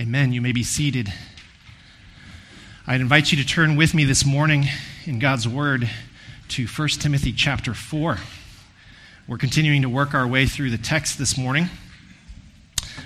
[0.00, 0.32] Amen.
[0.32, 1.12] You may be seated.
[2.86, 4.66] I'd invite you to turn with me this morning
[5.06, 5.90] in God's Word
[6.50, 8.16] to 1 Timothy chapter 4.
[9.26, 11.68] We're continuing to work our way through the text this morning.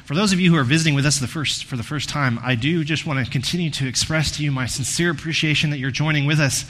[0.04, 2.38] For those of you who are visiting with us the first, for the first time,
[2.42, 5.90] I do just want to continue to express to you my sincere appreciation that you're
[5.90, 6.66] joining with us.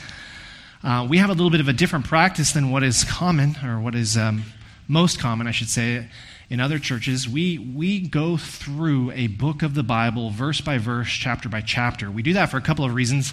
[0.85, 3.81] Uh, we have a little bit of a different practice than what is common, or
[3.81, 4.45] what is um,
[4.87, 6.07] most common, I should say,
[6.53, 11.09] in other churches, we, we go through a book of the Bible, verse by verse,
[11.09, 12.11] chapter by chapter.
[12.11, 13.33] We do that for a couple of reasons.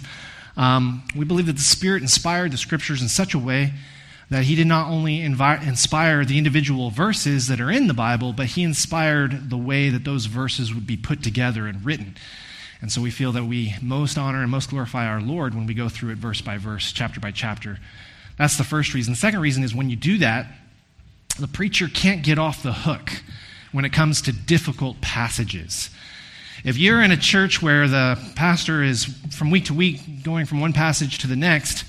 [0.56, 3.74] Um, we believe that the Spirit inspired the scriptures in such a way
[4.30, 8.32] that He did not only invi- inspire the individual verses that are in the Bible,
[8.32, 12.16] but He inspired the way that those verses would be put together and written.
[12.80, 15.74] And so we feel that we most honor and most glorify our Lord when we
[15.74, 17.80] go through it verse by verse, chapter by chapter.
[18.38, 19.12] That's the first reason.
[19.12, 20.46] The second reason is when you do that,
[21.40, 23.10] the preacher can't get off the hook
[23.72, 25.90] when it comes to difficult passages.
[26.64, 30.60] If you're in a church where the pastor is from week to week going from
[30.60, 31.84] one passage to the next,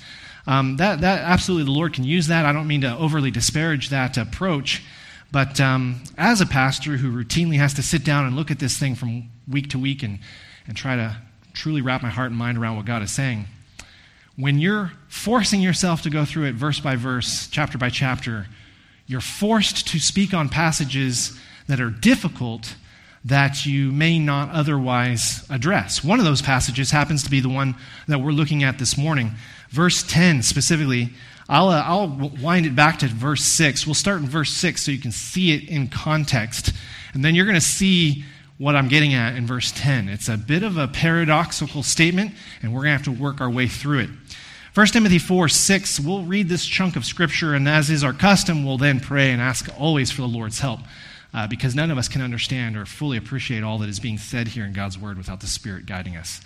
[0.46, 2.46] um, that, that absolutely the Lord can use that.
[2.46, 4.82] I don't mean to overly disparage that approach,
[5.30, 8.78] but um, as a pastor who routinely has to sit down and look at this
[8.78, 10.18] thing from week to week and,
[10.66, 11.16] and try to
[11.52, 13.46] truly wrap my heart and mind around what God is saying,
[14.36, 18.46] when you're forcing yourself to go through it verse by verse, chapter by chapter,
[19.12, 22.74] you're forced to speak on passages that are difficult
[23.24, 26.02] that you may not otherwise address.
[26.02, 27.76] One of those passages happens to be the one
[28.08, 29.32] that we're looking at this morning.
[29.68, 31.10] Verse 10 specifically.
[31.48, 32.08] I'll, uh, I'll
[32.42, 33.86] wind it back to verse 6.
[33.86, 36.72] We'll start in verse 6 so you can see it in context.
[37.14, 38.24] And then you're going to see
[38.58, 40.08] what I'm getting at in verse 10.
[40.08, 42.32] It's a bit of a paradoxical statement,
[42.62, 44.10] and we're going to have to work our way through it.
[44.74, 48.64] 1 Timothy 4 6, we'll read this chunk of scripture, and as is our custom,
[48.64, 50.80] we'll then pray and ask always for the Lord's help.
[51.34, 54.48] Uh, because none of us can understand or fully appreciate all that is being said
[54.48, 56.40] here in God's word without the Spirit guiding us.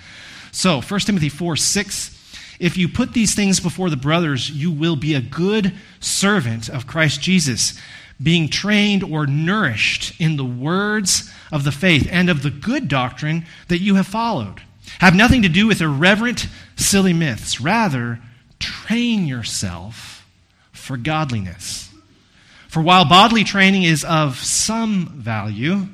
[0.50, 4.96] So, 1 Timothy 4 6, if you put these things before the brothers, you will
[4.96, 7.78] be a good servant of Christ Jesus,
[8.20, 13.46] being trained or nourished in the words of the faith and of the good doctrine
[13.68, 14.62] that you have followed
[15.00, 17.60] have nothing to do with irreverent, silly myths.
[17.60, 18.20] Rather,
[18.58, 20.26] train yourself
[20.72, 21.90] for godliness.
[22.68, 25.88] For while bodily training is of some value,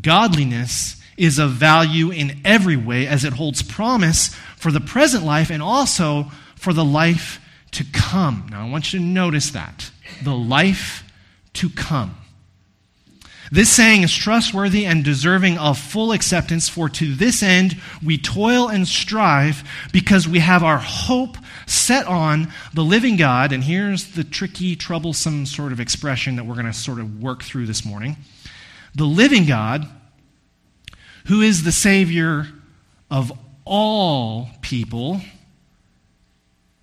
[0.00, 5.50] godliness is of value in every way as it holds promise for the present life
[5.50, 7.40] and also for the life
[7.72, 8.46] to come.
[8.50, 9.90] Now, I want you to notice that.
[10.22, 11.04] The life
[11.54, 12.16] to come.
[13.52, 18.68] This saying is trustworthy and deserving of full acceptance, for to this end we toil
[18.68, 21.36] and strive because we have our hope
[21.66, 23.52] set on the living God.
[23.52, 27.42] And here's the tricky, troublesome sort of expression that we're going to sort of work
[27.42, 28.16] through this morning
[28.94, 29.86] the living God,
[31.26, 32.46] who is the Savior
[33.10, 33.32] of
[33.66, 35.20] all people,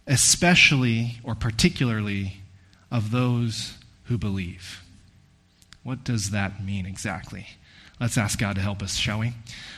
[0.05, 2.41] especially or particularly
[2.91, 4.83] of those who believe.
[5.83, 7.47] What does that mean exactly?
[7.99, 9.33] Let's ask God to help us, shall we?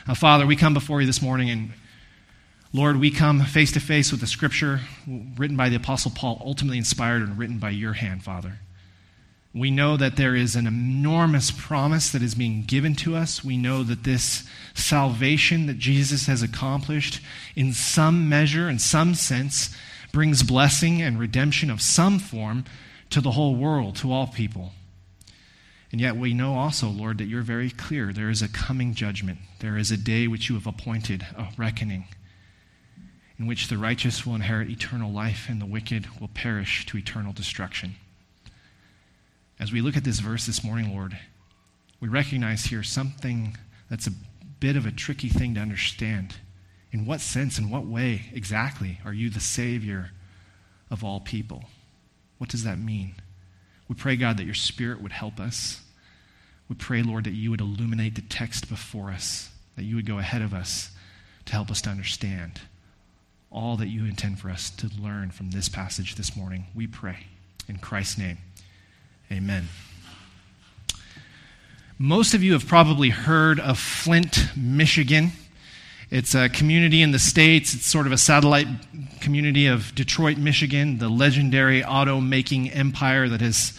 [0.06, 1.72] Uh, Father, we come before you this morning, and
[2.72, 4.80] Lord, we come face to face with the scripture
[5.36, 8.58] written by the Apostle Paul, ultimately inspired and written by your hand, Father.
[9.54, 13.44] We know that there is an enormous promise that is being given to us.
[13.44, 17.20] We know that this salvation that Jesus has accomplished,
[17.54, 19.76] in some measure, in some sense,
[20.10, 22.64] brings blessing and redemption of some form
[23.10, 24.72] to the whole world, to all people.
[25.92, 28.12] And yet we know also, Lord, that you're very clear.
[28.12, 29.38] There is a coming judgment.
[29.60, 32.06] There is a day which you have appointed, a reckoning,
[33.38, 37.34] in which the righteous will inherit eternal life and the wicked will perish to eternal
[37.34, 37.96] destruction.
[39.60, 41.18] As we look at this verse this morning, Lord,
[42.00, 43.56] we recognize here something
[43.90, 44.12] that's a
[44.60, 46.36] bit of a tricky thing to understand.
[46.90, 50.10] In what sense, in what way exactly are you the Savior
[50.90, 51.64] of all people?
[52.38, 53.14] What does that mean?
[53.92, 55.82] We pray, God, that your Spirit would help us.
[56.66, 60.18] We pray, Lord, that you would illuminate the text before us, that you would go
[60.18, 60.92] ahead of us
[61.44, 62.62] to help us to understand
[63.50, 66.68] all that you intend for us to learn from this passage this morning.
[66.74, 67.26] We pray.
[67.68, 68.38] In Christ's name,
[69.30, 69.68] amen.
[71.98, 75.32] Most of you have probably heard of Flint, Michigan.
[76.12, 77.72] It's a community in the States.
[77.72, 78.66] It's sort of a satellite
[79.22, 83.72] community of Detroit, Michigan, the legendary auto making empire that has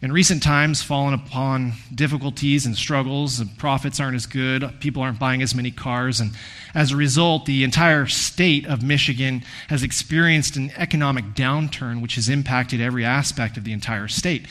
[0.00, 3.42] in recent times fallen upon difficulties and struggles.
[3.58, 4.72] Profits aren't as good.
[4.78, 6.20] People aren't buying as many cars.
[6.20, 6.30] And
[6.76, 12.28] as a result, the entire state of Michigan has experienced an economic downturn which has
[12.28, 14.46] impacted every aspect of the entire state.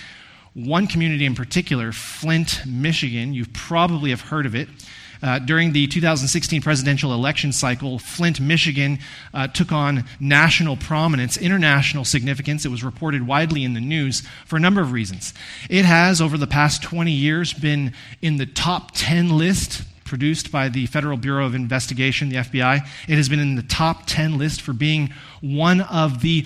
[0.55, 4.67] One community in particular, Flint, Michigan, you probably have heard of it.
[5.23, 8.99] Uh, during the 2016 presidential election cycle, Flint, Michigan
[9.33, 12.65] uh, took on national prominence, international significance.
[12.65, 15.33] It was reported widely in the news for a number of reasons.
[15.69, 20.67] It has, over the past 20 years, been in the top 10 list produced by
[20.67, 22.85] the Federal Bureau of Investigation, the FBI.
[23.07, 26.45] It has been in the top 10 list for being one of the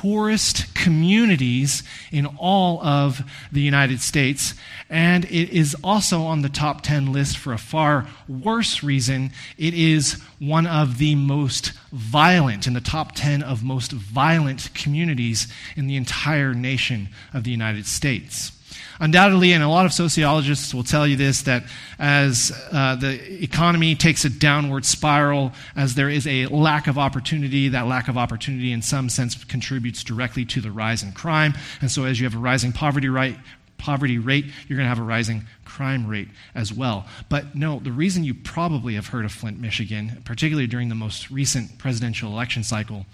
[0.00, 1.82] poorest communities
[2.12, 4.54] in all of the United States.
[4.90, 9.32] And it is also on the top 10 list for a far worse reason.
[9.56, 15.48] It is one of the most violent, in the top 10 of most violent communities
[15.76, 18.52] in the entire nation of the United States.
[18.98, 21.64] Undoubtedly, and a lot of sociologists will tell you this, that
[21.98, 27.68] as uh, the economy takes a downward spiral, as there is a lack of opportunity,
[27.68, 31.54] that lack of opportunity in some sense contributes directly to the rise in crime.
[31.80, 33.36] And so, as you have a rising poverty rate,
[33.76, 37.06] poverty rate, you're going to have a rising crime rate as well.
[37.28, 41.30] But no, the reason you probably have heard of Flint, Michigan, particularly during the most
[41.30, 43.04] recent presidential election cycle,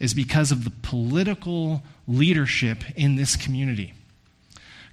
[0.00, 3.92] is because of the political leadership in this community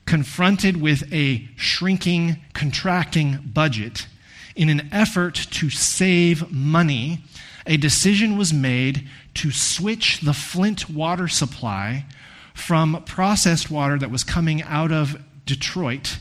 [0.06, 4.08] confronted with a shrinking, contracting budget,
[4.56, 7.24] in an effort to save money,
[7.66, 12.06] a decision was made to switch the Flint water supply
[12.54, 16.20] from processed water that was coming out of Detroit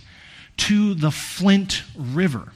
[0.57, 2.53] to the Flint River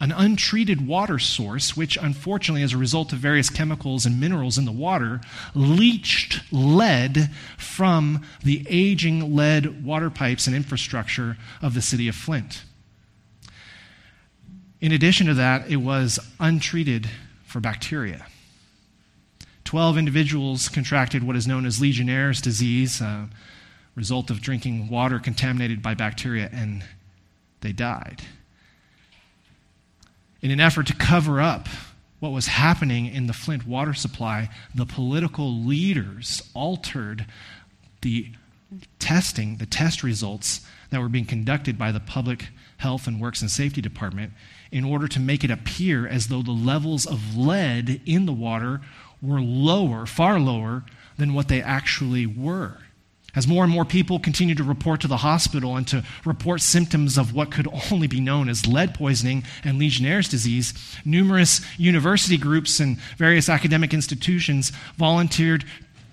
[0.00, 4.64] an untreated water source, which unfortunately, as a result of various chemicals and minerals in
[4.64, 5.20] the water,
[5.54, 12.64] leached lead from the aging lead water pipes and infrastructure of the city of Flint.
[14.80, 17.10] In addition to that, it was untreated
[17.44, 18.26] for bacteria.
[19.64, 23.28] Twelve individuals contracted what is known as Legionnaire's disease, a
[23.94, 26.82] result of drinking water contaminated by bacteria, and
[27.60, 28.22] they died
[30.42, 31.68] in an effort to cover up
[32.18, 37.26] what was happening in the Flint water supply, the political leaders altered
[38.02, 38.30] the
[38.98, 40.60] testing, the test results
[40.90, 44.32] that were being conducted by the Public Health and Works and Safety Department
[44.70, 48.80] in order to make it appear as though the levels of lead in the water
[49.20, 50.84] were lower, far lower
[51.16, 52.78] than what they actually were.
[53.34, 57.16] As more and more people continue to report to the hospital and to report symptoms
[57.16, 60.74] of what could only be known as lead poisoning and Legionnaire's disease,
[61.04, 65.64] numerous university groups and various academic institutions volunteered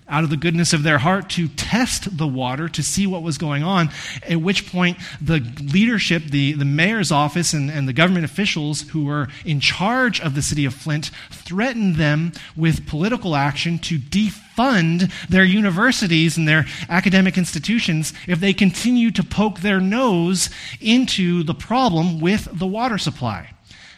[0.08, 3.36] out of the goodness of their heart to test the water to see what was
[3.36, 3.90] going on,
[4.26, 9.04] at which point the leadership, the, the mayor's office, and, and the government officials who
[9.04, 14.44] were in charge of the city of Flint threatened them with political action to defund
[15.28, 20.50] their universities and their academic institutions if they continue to poke their nose
[20.80, 23.50] into the problem with the water supply.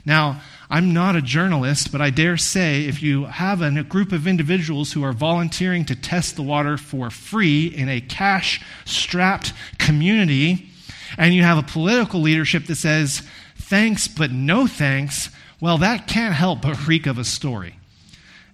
[0.04, 0.40] Now,
[0.72, 4.92] I'm not a journalist, but I dare say if you have a group of individuals
[4.92, 10.70] who are volunteering to test the water for free in a cash strapped community,
[11.18, 13.22] and you have a political leadership that says,
[13.56, 15.30] thanks, but no thanks,
[15.60, 17.74] well, that can't help but reek of a story.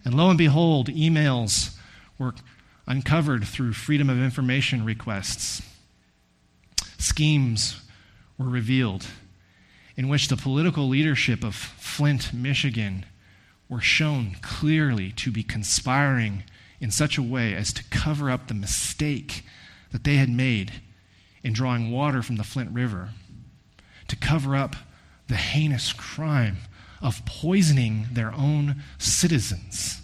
[0.05, 1.76] And lo and behold, emails
[2.19, 2.35] were
[2.87, 5.63] uncovered through Freedom of Information requests.
[6.99, 7.83] Schemes
[8.39, 9.07] were revealed
[9.97, 13.05] in which the political leadership of Flint, Michigan,
[13.69, 16.45] were shown clearly to be conspiring
[16.81, 19.45] in such a way as to cover up the mistake
[19.93, 20.81] that they had made
[21.43, 23.11] in drawing water from the Flint River,
[24.09, 24.77] to cover up
[25.29, 26.59] the heinous crime
[27.01, 30.03] of poisoning their own citizens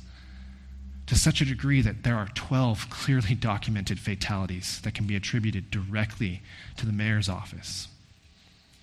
[1.13, 5.71] to such a degree that there are 12 clearly documented fatalities that can be attributed
[5.71, 6.41] directly
[6.75, 7.89] to the mayor's office.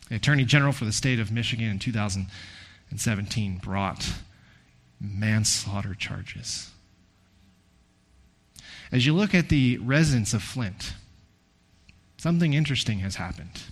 [0.10, 4.14] The Attorney General for the state of Michigan in 2017 brought
[5.02, 6.70] manslaughter charges.
[8.92, 10.94] As you look at the residents of Flint,
[12.18, 13.64] something interesting has happened.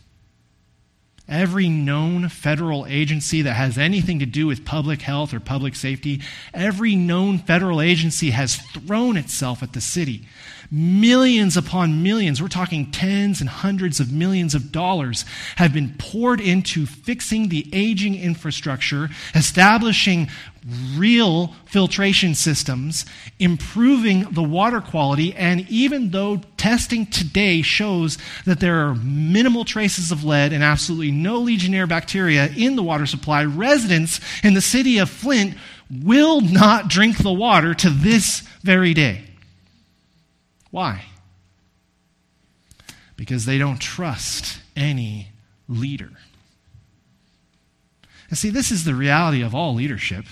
[1.30, 6.22] Every known federal agency that has anything to do with public health or public safety,
[6.54, 10.26] every known federal agency has thrown itself at the city.
[10.72, 15.26] Millions upon millions, we're talking tens and hundreds of millions of dollars,
[15.58, 20.30] have been poured into fixing the aging infrastructure, establishing
[20.96, 23.06] real filtration systems,
[23.40, 30.12] improving the water quality, and even though testing today shows that there are minimal traces
[30.12, 34.98] of lead and absolutely no Legionnaire bacteria in the water supply, residents in the city
[34.98, 35.56] of Flint
[35.90, 39.24] will not drink the water to this very day.
[40.72, 41.06] Why?
[43.16, 45.30] Because they don't trust any
[45.70, 46.12] leader.
[48.30, 50.26] And see, this is the reality of all leadership.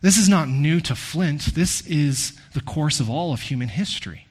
[0.00, 1.54] This is not new to Flint.
[1.54, 4.26] This is the course of all of human history.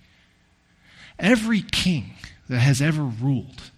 [1.20, 2.14] Every king
[2.48, 3.72] that has ever ruled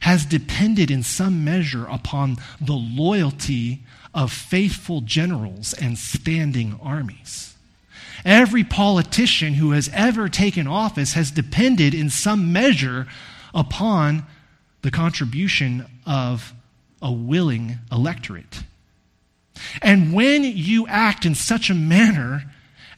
[0.00, 3.82] has depended in some measure upon the loyalty
[4.14, 7.54] of faithful generals and standing armies.
[8.24, 13.06] Every politician who has ever taken office has depended in some measure
[13.54, 14.26] upon
[14.82, 16.52] the contribution of
[17.00, 18.62] a willing electorate.
[19.82, 22.44] And when you act in such a manner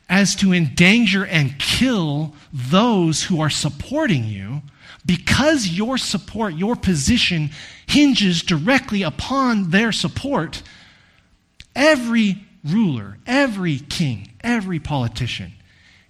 [0.08, 4.62] as to endanger and kill those who are supporting you,
[5.04, 7.50] because your support, your position
[7.86, 10.62] hinges directly upon their support,
[11.74, 15.52] every ruler, every king, every politician,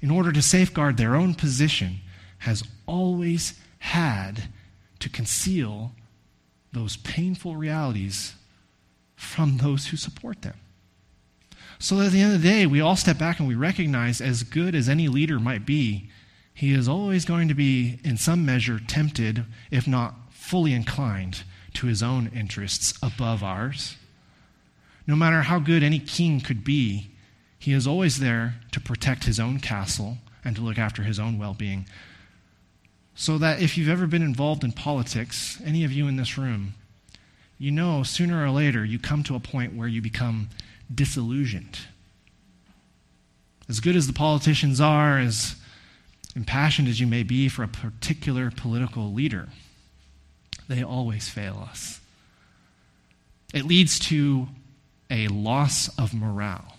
[0.00, 2.00] in order to safeguard their own position,
[2.38, 4.44] has always had
[4.98, 5.92] to conceal
[6.72, 8.34] those painful realities
[9.22, 10.56] from those who support them.
[11.78, 14.42] So at the end of the day, we all step back and we recognize, as
[14.42, 16.10] good as any leader might be,
[16.54, 21.86] he is always going to be, in some measure, tempted, if not fully inclined, to
[21.86, 23.96] his own interests above ours.
[25.06, 27.10] No matter how good any king could be,
[27.58, 31.38] he is always there to protect his own castle and to look after his own
[31.38, 31.86] well being.
[33.14, 36.74] So that if you've ever been involved in politics, any of you in this room,
[37.62, 40.48] you know sooner or later you come to a point where you become
[40.92, 41.78] disillusioned.
[43.68, 45.54] As good as the politicians are, as
[46.34, 49.48] impassioned as you may be for a particular political leader,
[50.66, 52.00] they always fail us.
[53.54, 54.48] It leads to
[55.08, 56.71] a loss of morale.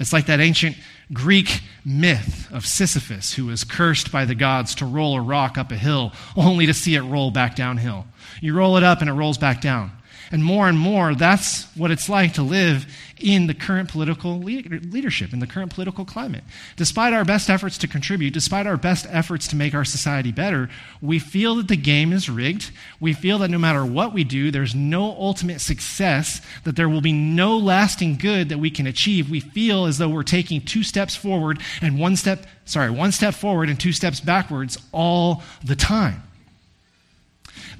[0.00, 0.76] It's like that ancient
[1.12, 5.70] Greek myth of Sisyphus, who was cursed by the gods to roll a rock up
[5.70, 8.06] a hill only to see it roll back downhill.
[8.40, 9.92] You roll it up and it rolls back down.
[10.32, 12.86] And more and more, that's what it's like to live
[13.18, 16.44] in the current political leadership, in the current political climate.
[16.76, 20.70] Despite our best efforts to contribute, despite our best efforts to make our society better,
[21.02, 22.70] we feel that the game is rigged.
[23.00, 27.00] We feel that no matter what we do, there's no ultimate success, that there will
[27.00, 29.30] be no lasting good that we can achieve.
[29.30, 33.34] We feel as though we're taking two steps forward and one step, sorry, one step
[33.34, 36.22] forward and two steps backwards all the time.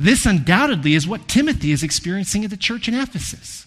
[0.01, 3.67] This undoubtedly is what Timothy is experiencing at the church in Ephesus.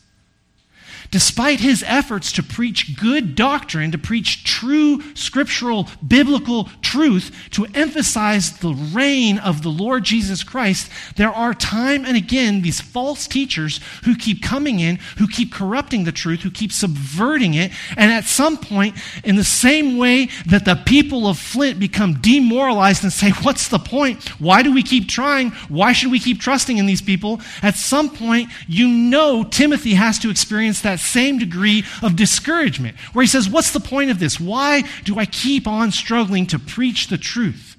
[1.11, 8.57] Despite his efforts to preach good doctrine, to preach true scriptural biblical truth, to emphasize
[8.59, 13.79] the reign of the Lord Jesus Christ, there are time and again these false teachers
[14.05, 17.71] who keep coming in, who keep corrupting the truth, who keep subverting it.
[17.97, 23.03] And at some point, in the same way that the people of Flint become demoralized
[23.03, 24.27] and say, What's the point?
[24.39, 25.51] Why do we keep trying?
[25.69, 27.41] Why should we keep trusting in these people?
[27.61, 33.23] At some point, you know Timothy has to experience that same degree of discouragement, where
[33.23, 34.39] he says, What's the point of this?
[34.39, 37.75] Why do I keep on struggling to preach the truth?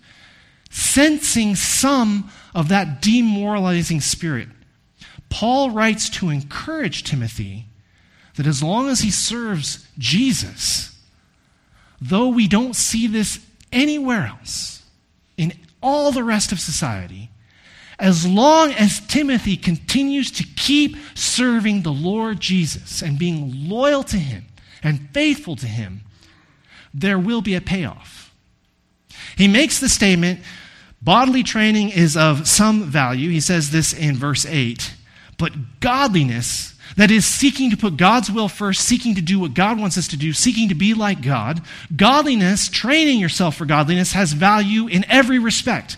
[0.70, 4.48] Sensing some of that demoralizing spirit,
[5.28, 7.66] Paul writes to encourage Timothy
[8.36, 10.96] that as long as he serves Jesus,
[12.00, 13.38] though we don't see this
[13.72, 14.82] anywhere else
[15.36, 15.52] in
[15.82, 17.30] all the rest of society,
[17.98, 24.16] as long as Timothy continues to keep serving the Lord Jesus and being loyal to
[24.16, 24.44] him
[24.82, 26.02] and faithful to him,
[26.92, 28.32] there will be a payoff.
[29.36, 30.40] He makes the statement
[31.02, 33.30] bodily training is of some value.
[33.30, 34.94] He says this in verse 8.
[35.38, 39.78] But godliness, that is, seeking to put God's will first, seeking to do what God
[39.78, 41.60] wants us to do, seeking to be like God,
[41.94, 45.96] godliness, training yourself for godliness, has value in every respect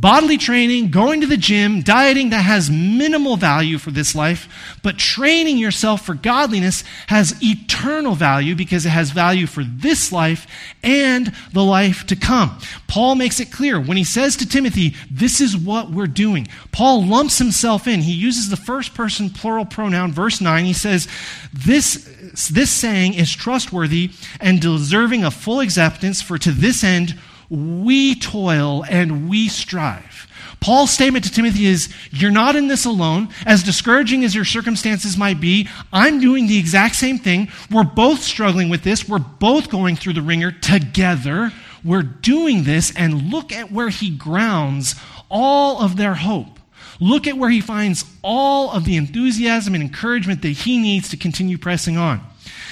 [0.00, 4.96] bodily training, going to the gym, dieting that has minimal value for this life, but
[4.96, 10.46] training yourself for godliness has eternal value because it has value for this life
[10.84, 12.60] and the life to come.
[12.86, 16.46] Paul makes it clear when he says to Timothy, This is what we're doing.
[16.70, 18.02] Paul lumps himself in.
[18.02, 20.64] He uses the first person plural pronoun, verse 9.
[20.64, 21.08] He says,
[21.52, 22.14] This
[22.52, 27.18] this saying is trustworthy and deserving of full acceptance, for to this end
[27.50, 30.26] we toil and we strive.
[30.60, 33.28] Paul's statement to Timothy is You're not in this alone.
[33.46, 37.48] As discouraging as your circumstances might be, I'm doing the exact same thing.
[37.70, 39.08] We're both struggling with this.
[39.08, 41.52] We're both going through the wringer together.
[41.84, 44.96] We're doing this, and look at where he grounds
[45.30, 46.58] all of their hope.
[47.00, 51.16] Look at where he finds all of the enthusiasm and encouragement that he needs to
[51.16, 52.20] continue pressing on.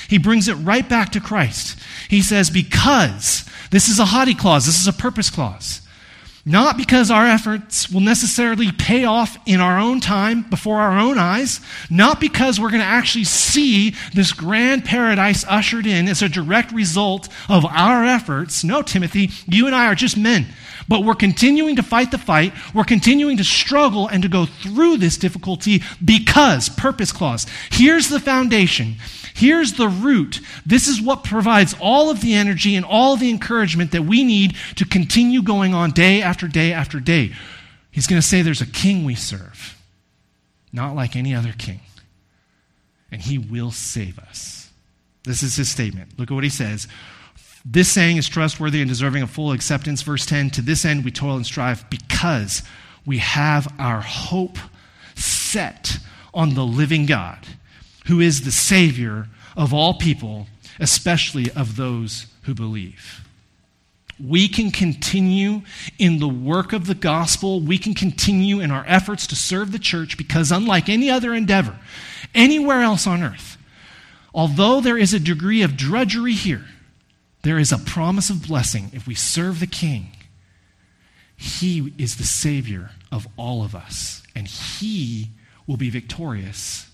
[0.08, 1.78] He brings it right back to Christ.
[2.08, 5.82] He says, Because this is a hoti clause, this is a purpose clause.
[6.48, 11.18] Not because our efforts will necessarily pay off in our own time before our own
[11.18, 11.60] eyes,
[11.90, 16.70] not because we're going to actually see this grand paradise ushered in as a direct
[16.70, 18.62] result of our efforts.
[18.62, 20.46] No, Timothy, you and I are just men.
[20.88, 22.52] But we're continuing to fight the fight.
[22.72, 28.20] We're continuing to struggle and to go through this difficulty because, purpose clause, here's the
[28.20, 28.94] foundation.
[29.36, 30.40] Here's the root.
[30.64, 34.24] This is what provides all of the energy and all of the encouragement that we
[34.24, 37.34] need to continue going on day after day after day.
[37.90, 39.76] He's going to say there's a king we serve,
[40.72, 41.80] not like any other king.
[43.12, 44.70] And he will save us.
[45.24, 46.18] This is his statement.
[46.18, 46.88] Look at what he says.
[47.62, 50.00] This saying is trustworthy and deserving of full acceptance.
[50.00, 52.62] Verse 10 To this end we toil and strive because
[53.04, 54.56] we have our hope
[55.14, 55.98] set
[56.32, 57.46] on the living God
[58.06, 60.46] who is the Savior of all people,
[60.78, 63.22] especially of those who believe.
[64.24, 65.62] We can continue
[65.98, 67.60] in the work of the gospel.
[67.60, 71.78] We can continue in our efforts to serve the church because, unlike any other endeavor
[72.34, 73.56] anywhere else on earth,
[74.34, 76.64] although there is a degree of drudgery here,
[77.42, 80.08] there is a promise of blessing if we serve the King.
[81.36, 85.30] He is the Savior of all of us, and He
[85.66, 86.86] will be victorious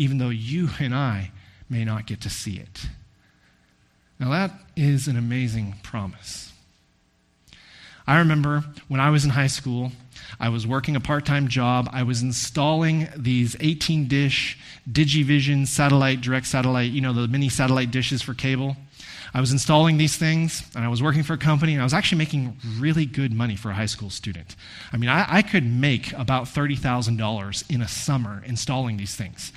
[0.00, 1.30] even though you and I
[1.68, 2.86] may not get to see it.
[4.18, 6.54] Now, that is an amazing promise.
[8.06, 9.92] I remember when I was in high school,
[10.40, 11.86] I was working a part time job.
[11.92, 14.58] I was installing these 18 dish
[14.90, 18.78] Digivision satellite, direct satellite, you know, the mini satellite dishes for cable.
[19.32, 21.94] I was installing these things, and I was working for a company, and I was
[21.94, 24.56] actually making really good money for a high school student.
[24.92, 29.52] I mean, I, I could make about $30,000 in a summer installing these things.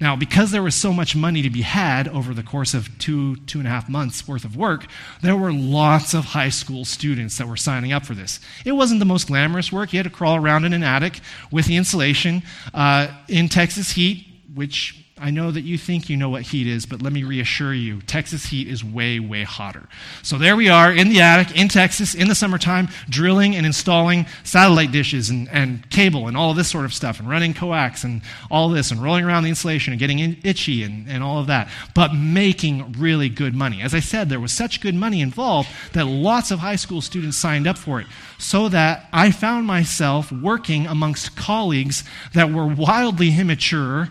[0.00, 3.36] Now, because there was so much money to be had over the course of two,
[3.36, 4.86] two and a half months worth of work,
[5.22, 8.38] there were lots of high school students that were signing up for this.
[8.64, 9.92] It wasn't the most glamorous work.
[9.92, 12.42] You had to crawl around in an attic with the insulation
[12.74, 16.84] uh, in Texas heat, which I know that you think you know what heat is,
[16.84, 19.88] but let me reassure you Texas heat is way, way hotter.
[20.22, 24.26] So there we are in the attic in Texas in the summertime, drilling and installing
[24.44, 28.04] satellite dishes and, and cable and all of this sort of stuff, and running coax
[28.04, 31.38] and all this, and rolling around the insulation and getting in, itchy and, and all
[31.38, 33.80] of that, but making really good money.
[33.80, 37.38] As I said, there was such good money involved that lots of high school students
[37.38, 43.34] signed up for it, so that I found myself working amongst colleagues that were wildly
[43.34, 44.10] immature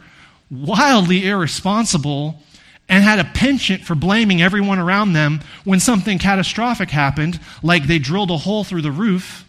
[0.56, 2.40] wildly irresponsible
[2.88, 8.00] and had a penchant for blaming everyone around them when something catastrophic happened, like they
[8.00, 9.46] drilled a hole through the roof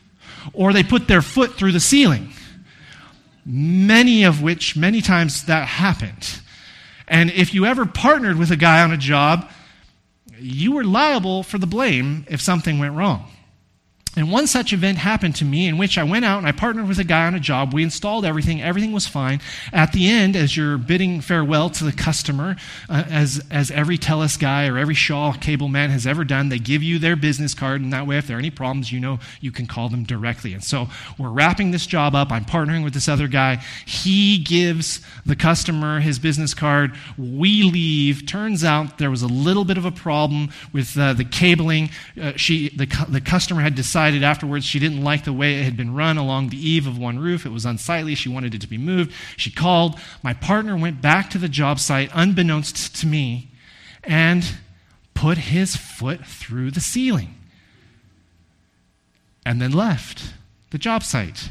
[0.53, 2.33] or they put their foot through the ceiling.
[3.45, 6.41] Many of which, many times that happened.
[7.07, 9.49] And if you ever partnered with a guy on a job,
[10.39, 13.31] you were liable for the blame if something went wrong.
[14.17, 16.89] And one such event happened to me in which I went out and I partnered
[16.89, 17.75] with a guy on a job.
[17.75, 19.43] We installed everything, everything was fine.
[19.75, 22.57] At the end, as you're bidding farewell to the customer,
[22.89, 26.59] uh, as, as every TELUS guy or every Shaw cable man has ever done, they
[26.59, 29.19] give you their business card, and that way, if there are any problems, you know
[29.43, 30.55] you can call them directly.
[30.55, 32.33] And so we're wrapping this job up.
[32.33, 33.57] I'm partnering with this other guy.
[33.85, 36.95] He gives the customer his business card.
[37.19, 38.27] We leave.
[38.27, 41.91] Turns out there was a little bit of a problem with uh, the cabling.
[42.19, 45.65] Uh, she, the, the customer had decided decided afterwards she didn't like the way it
[45.65, 47.45] had been run along the eave of one roof.
[47.45, 48.15] It was unsightly.
[48.15, 49.13] She wanted it to be moved.
[49.37, 49.99] She called.
[50.23, 53.51] My partner went back to the job site, unbeknownst to me,
[54.05, 54.45] and
[55.15, 57.35] put his foot through the ceiling.
[59.45, 60.35] And then left
[60.71, 61.51] the job site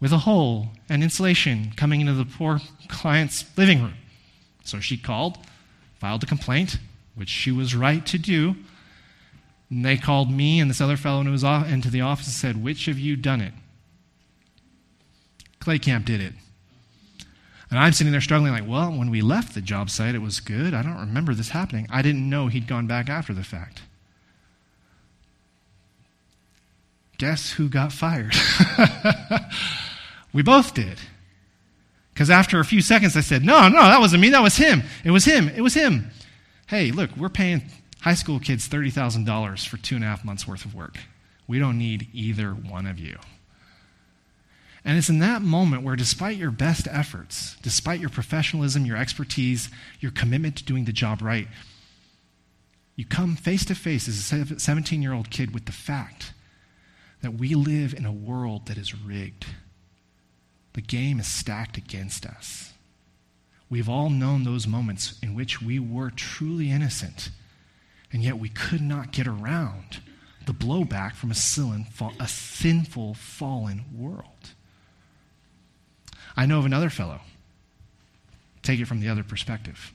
[0.00, 3.94] with a hole and insulation coming into the poor client's living room.
[4.64, 5.38] So she called,
[6.00, 6.78] filed a complaint,
[7.14, 8.56] which she was right to do.
[9.74, 12.96] And they called me and this other fellow into the office and said, Which of
[12.96, 13.52] you done it?
[15.58, 16.32] Clay Camp did it.
[17.70, 20.38] And I'm sitting there struggling, like, well, when we left the job site, it was
[20.38, 20.74] good.
[20.74, 21.88] I don't remember this happening.
[21.90, 23.82] I didn't know he'd gone back after the fact.
[27.18, 28.36] Guess who got fired?
[30.32, 31.00] we both did.
[32.12, 34.28] Because after a few seconds, I said, no, no, that wasn't me.
[34.28, 34.84] That was him.
[35.02, 35.48] It was him.
[35.48, 36.12] It was him.
[36.68, 37.62] Hey, look, we're paying
[38.04, 40.98] high school kids $30,000 for two and a half months worth of work.
[41.48, 43.18] We don't need either one of you.
[44.84, 49.70] And it's in that moment where, despite your best efforts, despite your professionalism, your expertise,
[50.00, 51.48] your commitment to doing the job right,
[52.94, 56.34] you come face to face as a 17 year old kid with the fact
[57.22, 59.46] that we live in a world that is rigged.
[60.74, 62.74] The game is stacked against us.
[63.70, 67.30] We've all known those moments in which we were truly innocent
[68.14, 70.00] and yet we could not get around
[70.46, 74.52] the blowback from a, sinful, fallen world.
[76.36, 77.20] I know of another fellow.
[78.62, 79.92] Take it from the other perspective.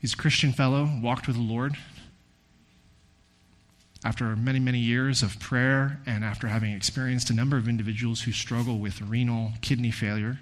[0.00, 1.74] He's a Christian fellow, walked with the Lord.
[4.04, 8.30] After many, many years of prayer and after having experienced a number of individuals who
[8.30, 10.38] struggle with renal kidney failure,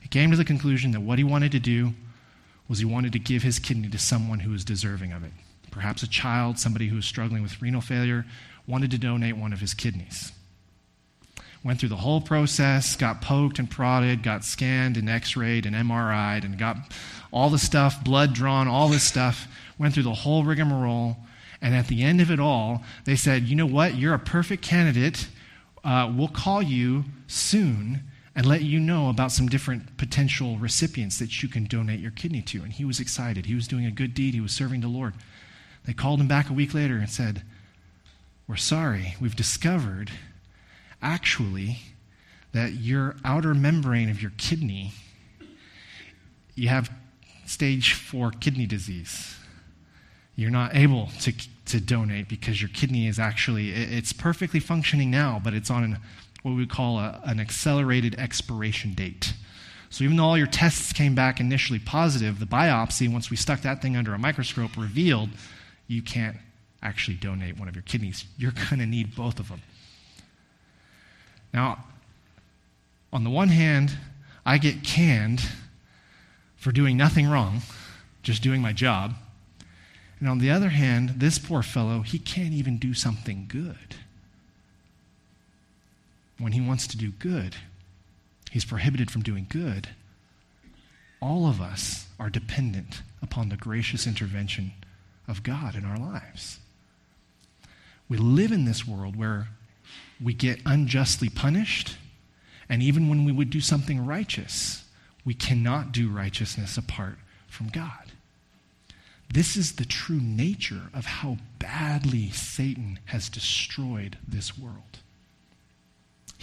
[0.00, 1.94] he came to the conclusion that what he wanted to do
[2.68, 5.32] was he wanted to give his kidney to someone who was deserving of it.
[5.70, 8.24] Perhaps a child, somebody who was struggling with renal failure,
[8.66, 10.32] wanted to donate one of his kidneys
[11.64, 15.74] went through the whole process, got poked and prodded, got scanned and x rayed and
[15.74, 16.76] MRI'd, and got
[17.32, 19.48] all the stuff, blood drawn, all this stuff,
[19.78, 21.16] went through the whole rigmarole.
[21.62, 23.96] And at the end of it all, they said, you know what?
[23.96, 25.28] You're a perfect candidate.
[25.82, 28.02] Uh, we'll call you soon
[28.36, 32.42] and let you know about some different potential recipients that you can donate your kidney
[32.42, 32.62] to.
[32.62, 33.46] And he was excited.
[33.46, 35.14] He was doing a good deed, he was serving the Lord.
[35.84, 37.42] They called him back a week later and said,
[38.48, 39.14] We're sorry.
[39.20, 40.10] We've discovered
[41.02, 41.78] actually
[42.52, 44.92] that your outer membrane of your kidney,
[46.54, 46.90] you have
[47.46, 49.36] stage four kidney disease.
[50.36, 51.32] You're not able to,
[51.66, 55.98] to donate because your kidney is actually, it's perfectly functioning now, but it's on an,
[56.44, 59.32] what we call a, an accelerated expiration date.
[59.88, 63.62] So even though all your tests came back initially positive, the biopsy, once we stuck
[63.62, 65.30] that thing under a microscope, revealed
[65.86, 66.36] you can't
[66.82, 68.26] actually donate one of your kidneys.
[68.36, 69.62] You're going to need both of them.
[71.54, 71.82] Now,
[73.10, 73.96] on the one hand,
[74.44, 75.48] I get canned
[76.56, 77.62] for doing nothing wrong,
[78.22, 79.14] just doing my job.
[80.20, 83.96] And on the other hand, this poor fellow, he can't even do something good.
[86.44, 87.56] When he wants to do good,
[88.50, 89.88] he's prohibited from doing good.
[91.18, 94.72] All of us are dependent upon the gracious intervention
[95.26, 96.58] of God in our lives.
[98.10, 99.48] We live in this world where
[100.22, 101.96] we get unjustly punished.
[102.68, 104.84] And even when we would do something righteous,
[105.24, 107.16] we cannot do righteousness apart
[107.48, 108.12] from God.
[109.32, 114.98] This is the true nature of how badly Satan has destroyed this world.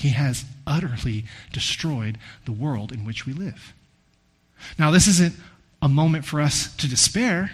[0.02, 3.74] He has utterly destroyed the world in which we live.
[4.80, 5.36] Now, this isn't
[5.80, 7.52] a moment for us to despair.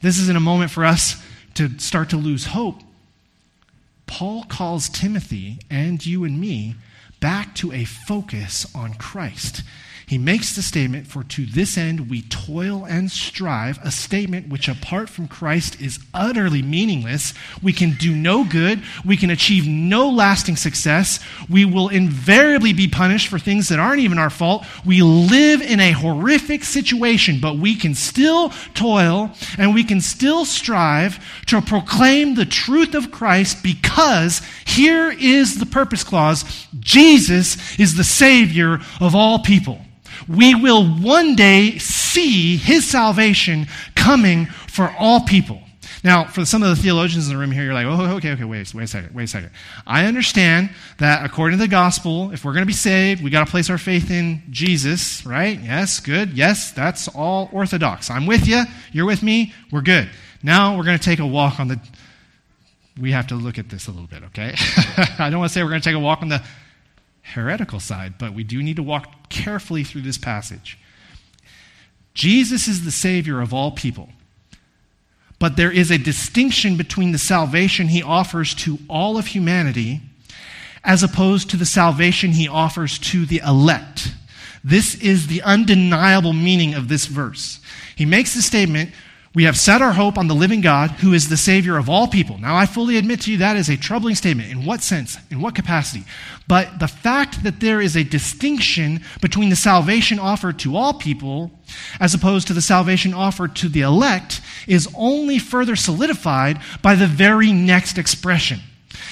[0.00, 1.22] This isn't a moment for us
[1.54, 2.80] to start to lose hope.
[4.06, 6.76] Paul calls Timothy and you and me
[7.20, 9.62] back to a focus on Christ.
[10.06, 14.68] He makes the statement, For to this end we toil and strive, a statement which
[14.68, 17.34] apart from Christ is utterly meaningless.
[17.62, 18.82] We can do no good.
[19.04, 21.20] We can achieve no lasting success.
[21.48, 24.66] We will invariably be punished for things that aren't even our fault.
[24.84, 30.44] We live in a horrific situation, but we can still toil and we can still
[30.44, 36.44] strive to proclaim the truth of Christ because here is the purpose clause
[36.78, 39.80] Jesus is the Savior of all people
[40.28, 45.60] we will one day see his salvation coming for all people.
[46.04, 48.44] Now, for some of the theologians in the room here, you're like, oh, okay, okay,
[48.44, 49.50] wait, wait a second, wait a second.
[49.86, 53.46] I understand that according to the gospel, if we're going to be saved, we got
[53.46, 55.60] to place our faith in Jesus, right?
[55.60, 56.32] Yes, good.
[56.32, 58.10] Yes, that's all orthodox.
[58.10, 58.64] I'm with you.
[58.90, 59.54] You're with me.
[59.70, 60.10] We're good.
[60.42, 61.80] Now we're going to take a walk on the.
[63.00, 64.54] We have to look at this a little bit, okay?
[65.18, 66.42] I don't want to say we're going to take a walk on the
[67.22, 70.78] heretical side, but we do need to walk carefully through this passage.
[72.14, 74.10] Jesus is the Savior of all people.
[75.38, 80.00] But there is a distinction between the salvation he offers to all of humanity
[80.84, 84.14] as opposed to the salvation he offers to the elect.
[84.62, 87.60] This is the undeniable meaning of this verse.
[87.96, 88.90] He makes the statement
[89.34, 92.06] we have set our hope on the living God, who is the Savior of all
[92.06, 92.36] people.
[92.36, 94.50] Now, I fully admit to you that is a troubling statement.
[94.50, 95.16] In what sense?
[95.30, 96.04] In what capacity?
[96.46, 101.50] But the fact that there is a distinction between the salvation offered to all people
[101.98, 107.06] as opposed to the salvation offered to the elect is only further solidified by the
[107.06, 108.60] very next expression.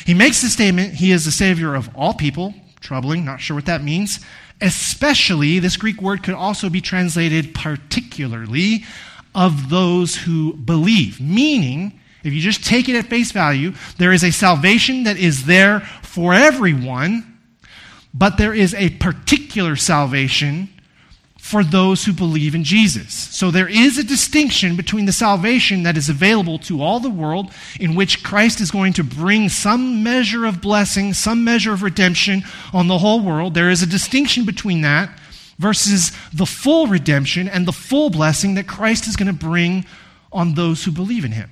[0.05, 2.53] He makes the statement, He is the Savior of all people.
[2.81, 4.21] Troubling, not sure what that means.
[4.61, 8.85] Especially, this Greek word could also be translated particularly
[9.35, 11.21] of those who believe.
[11.21, 15.47] Meaning, if you just take it at face value, there is a salvation that is
[15.47, 17.39] there for everyone,
[18.13, 20.69] but there is a particular salvation
[21.39, 23.15] for those who believe in Jesus.
[23.15, 27.51] So there is a distinction between the salvation that is available to all the world,
[27.81, 32.43] in which Christ is going to bring some measure of blessing, some measure of redemption
[32.73, 33.55] on the whole world.
[33.55, 35.19] There is a distinction between that
[35.61, 39.85] versus the full redemption and the full blessing that Christ is going to bring
[40.33, 41.51] on those who believe in him.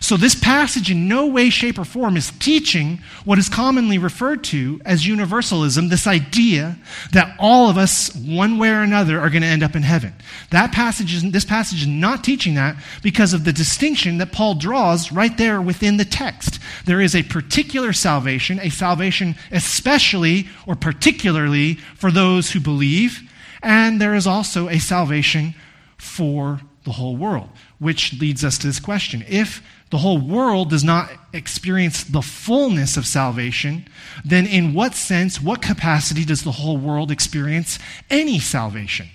[0.00, 4.44] So, this passage in no way, shape, or form is teaching what is commonly referred
[4.44, 6.76] to as universalism this idea
[7.12, 10.12] that all of us, one way or another, are going to end up in heaven.
[10.50, 14.54] That passage is, this passage is not teaching that because of the distinction that Paul
[14.54, 16.60] draws right there within the text.
[16.84, 23.27] There is a particular salvation, a salvation especially or particularly for those who believe,
[23.62, 25.54] and there is also a salvation
[25.96, 29.24] for the whole world, which leads us to this question.
[29.28, 33.86] If the whole world does not experience the fullness of salvation,
[34.24, 37.78] then in what sense, what capacity does the whole world experience
[38.10, 39.08] any salvation?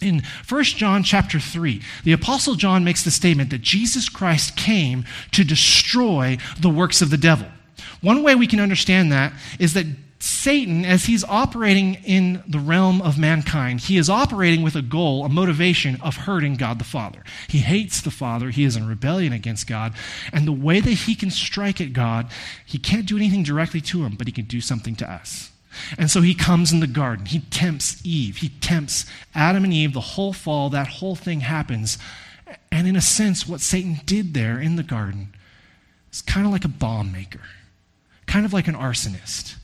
[0.00, 5.04] In 1 John chapter 3, the apostle John makes the statement that Jesus Christ came
[5.32, 7.48] to destroy the works of the devil.
[8.02, 9.86] One way we can understand that is that
[10.26, 15.24] Satan, as he's operating in the realm of mankind, he is operating with a goal,
[15.24, 17.22] a motivation of hurting God the Father.
[17.48, 18.50] He hates the Father.
[18.50, 19.94] He is in rebellion against God.
[20.32, 22.28] And the way that he can strike at God,
[22.64, 25.52] he can't do anything directly to him, but he can do something to us.
[25.96, 27.26] And so he comes in the garden.
[27.26, 28.38] He tempts Eve.
[28.38, 29.92] He tempts Adam and Eve.
[29.92, 31.98] The whole fall, that whole thing happens.
[32.72, 35.34] And in a sense, what Satan did there in the garden
[36.12, 37.42] is kind of like a bomb maker,
[38.26, 39.56] kind of like an arsonist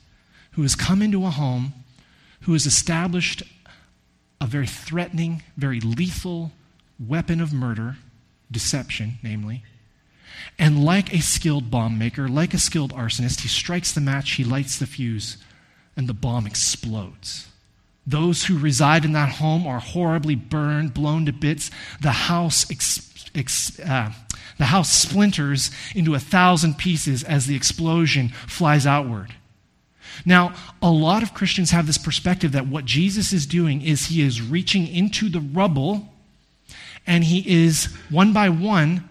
[0.53, 1.73] who has come into a home,
[2.43, 3.43] who has established
[4.41, 6.53] a very threatening, very lethal
[6.99, 7.97] weapon of murder,
[8.51, 9.63] deception, namely.
[10.59, 14.45] And like a skilled bomb maker, like a skilled arsonist, he strikes the match, he
[14.45, 15.37] lights the fuse,
[15.97, 17.49] and the bomb explodes.
[18.07, 21.71] Those who reside in that home are horribly burned, blown to bits.
[22.01, 24.13] The house, ex, ex, uh,
[24.59, 29.35] the house splinters into a thousand pieces as the explosion flies outward.
[30.25, 34.23] Now, a lot of Christians have this perspective that what Jesus is doing is he
[34.23, 36.09] is reaching into the rubble
[37.07, 39.09] and he is one by one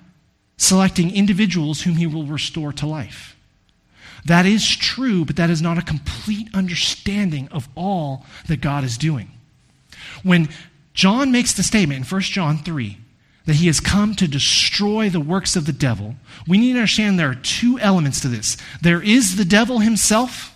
[0.57, 3.35] selecting individuals whom he will restore to life.
[4.25, 8.97] That is true, but that is not a complete understanding of all that God is
[8.97, 9.31] doing.
[10.23, 10.49] When
[10.93, 12.97] John makes the statement in 1 John 3
[13.45, 16.15] that he has come to destroy the works of the devil,
[16.47, 18.57] we need to understand there are two elements to this.
[18.81, 20.50] There is the devil himself,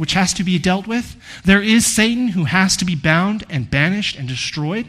[0.00, 1.14] which has to be dealt with.
[1.44, 4.86] There is Satan who has to be bound and banished and destroyed.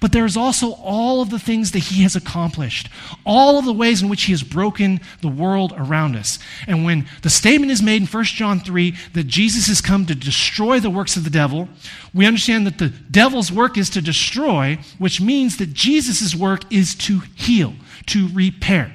[0.00, 2.88] But there's also all of the things that he has accomplished,
[3.24, 6.38] all of the ways in which he has broken the world around us.
[6.66, 10.14] And when the statement is made in 1 John 3 that Jesus has come to
[10.14, 11.68] destroy the works of the devil,
[12.14, 16.94] we understand that the devil's work is to destroy, which means that Jesus' work is
[16.94, 17.74] to heal,
[18.06, 18.92] to repair.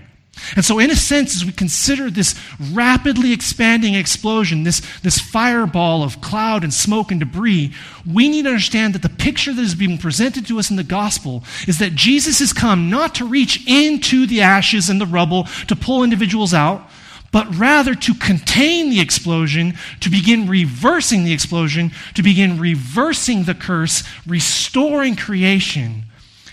[0.56, 2.36] And so, in a sense, as we consider this
[2.71, 7.73] rapidly expanding explosion, this, this fireball of cloud and smoke and debris,
[8.12, 10.84] we need to understand that the picture that is being presented to us in the
[10.84, 15.45] gospel is that Jesus has come not to reach into the ashes and the rubble
[15.67, 16.89] to pull individuals out,
[17.32, 23.56] but rather to contain the explosion, to begin reversing the explosion, to begin reversing the
[23.56, 26.04] curse, restoring creation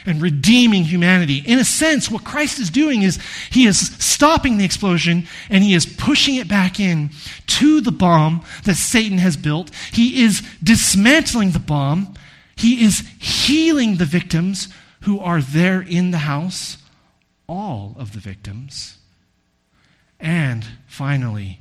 [0.06, 1.42] and redeeming humanity.
[1.44, 3.18] In a sense, what Christ is doing is
[3.50, 7.10] he is stopping the explosion and he is pushing it back in
[7.46, 9.70] to the bomb that Satan has built.
[9.92, 12.14] He is dismantling the bomb.
[12.56, 14.68] He is healing the victims
[15.02, 16.78] who are there in the house,
[17.46, 18.98] all of the victims.
[20.20, 21.60] And finally,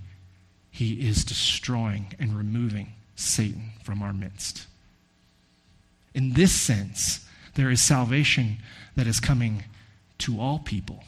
[0.71, 4.67] he is destroying and removing Satan from our midst.
[6.13, 7.26] In this sense,
[7.57, 8.57] there is salvation
[8.95, 9.63] that is coming
[10.19, 11.03] to all people.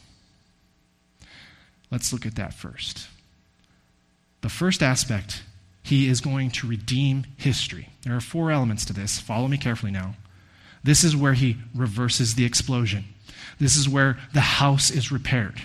[1.90, 3.06] Let's look at that first.
[4.42, 5.42] The first aspect,
[5.82, 7.88] he is going to redeem history.
[8.02, 9.20] There are four elements to this.
[9.20, 10.16] Follow me carefully now.
[10.82, 13.04] This is where he reverses the explosion.
[13.60, 15.62] This is where the house is repaired.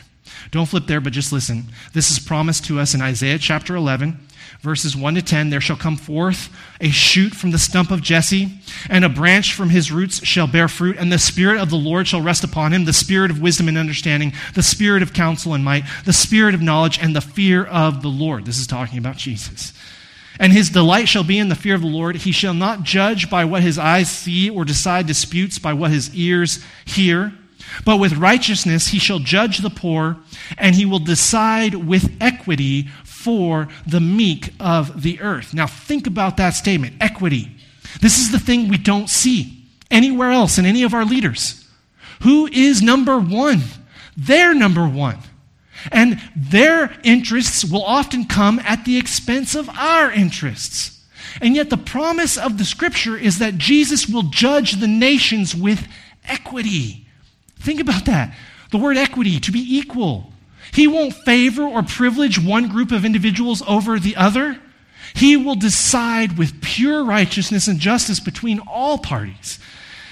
[0.52, 1.66] Don't flip there, but just listen.
[1.94, 4.20] This is promised to us in Isaiah chapter 11
[4.62, 6.50] verses 1 to 10 There shall come forth
[6.82, 8.50] a shoot from the stump of Jesse,
[8.90, 12.08] and a branch from his roots shall bear fruit, and the Spirit of the Lord
[12.08, 15.64] shall rest upon him the Spirit of wisdom and understanding, the Spirit of counsel and
[15.64, 18.46] might, the Spirit of knowledge, and the fear of the Lord.
[18.46, 19.74] This is talking about Jesus.
[20.40, 22.18] And his delight shall be in the fear of the Lord.
[22.18, 26.14] He shall not judge by what his eyes see, or decide disputes by what his
[26.14, 27.34] ears hear.
[27.84, 30.18] But with righteousness he shall judge the poor,
[30.58, 32.90] and he will decide with equity
[33.26, 35.52] for the meek of the earth.
[35.52, 37.50] Now, think about that statement equity.
[38.00, 41.68] This is the thing we don't see anywhere else in any of our leaders.
[42.22, 43.62] Who is number one?
[44.16, 45.18] They're number one.
[45.92, 51.04] And their interests will often come at the expense of our interests.
[51.42, 55.88] And yet, the promise of the scripture is that Jesus will judge the nations with
[56.26, 57.08] equity.
[57.58, 58.36] Think about that.
[58.72, 60.32] The word equity, to be equal.
[60.74, 64.60] He won't favor or privilege one group of individuals over the other.
[65.14, 69.60] He will decide with pure righteousness and justice between all parties.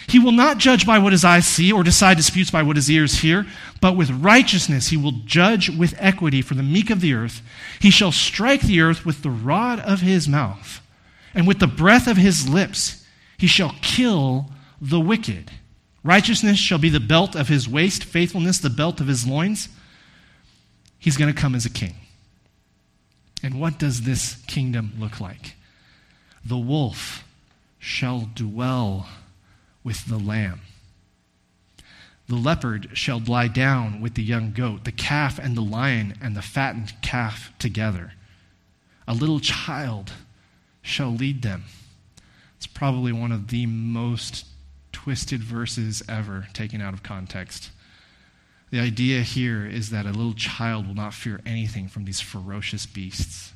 [0.08, 2.90] He will not judge by what his eyes see or decide disputes by what his
[2.90, 3.46] ears hear,
[3.82, 7.42] but with righteousness he will judge with equity for the meek of the earth.
[7.80, 10.82] He shall strike the earth with the rod of his mouth,
[11.34, 13.06] and with the breath of his lips
[13.38, 15.52] he shall kill the wicked.
[16.04, 19.70] Righteousness shall be the belt of his waist, faithfulness the belt of his loins.
[21.04, 21.96] He's going to come as a king.
[23.44, 25.56] And what does this kingdom look like?
[26.46, 27.26] The wolf
[27.78, 29.10] shall dwell
[29.84, 30.62] with the lamb.
[32.30, 36.38] The leopard shall lie down with the young goat, the calf and the lion and
[36.38, 38.14] the fattened calf together.
[39.06, 40.14] A little child
[40.82, 41.66] shall lead them.
[42.56, 44.46] It's probably one of the most
[44.94, 47.72] twisted verses ever taken out of context.
[48.74, 52.88] The idea here is that a little child will not fear anything from these ferocious
[52.88, 53.54] beasts.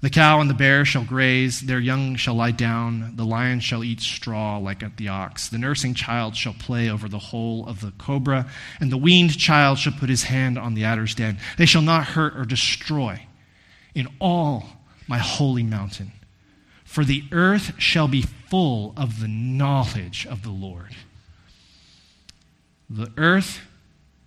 [0.00, 3.84] The cow and the bear shall graze, their young shall lie down, the lion shall
[3.84, 5.50] eat straw like the ox.
[5.50, 8.50] The nursing child shall play over the hole of the cobra,
[8.80, 11.36] and the weaned child shall put his hand on the adder's den.
[11.58, 13.26] They shall not hurt or destroy
[13.94, 16.12] in all my holy mountain,
[16.86, 20.94] for the earth shall be full of the knowledge of the Lord.
[22.90, 23.60] The earth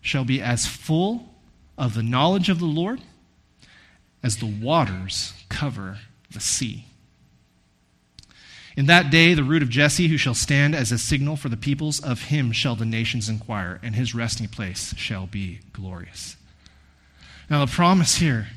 [0.01, 1.29] shall be as full
[1.77, 3.01] of the knowledge of the Lord
[4.23, 5.99] as the waters cover
[6.31, 6.85] the sea.
[8.77, 11.57] In that day, the root of Jesse, who shall stand as a signal for the
[11.57, 16.37] peoples, of him shall the nations inquire, and his resting place shall be glorious.
[17.49, 18.47] Now, the promise here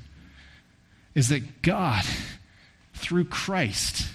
[1.14, 2.04] is that God,
[2.92, 4.06] through Christ,